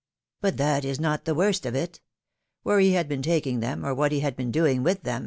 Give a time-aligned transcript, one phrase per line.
[0.41, 1.99] "But that is not the worst of it.
[2.63, 5.19] Where he had been taking them, or what he had been doing with them.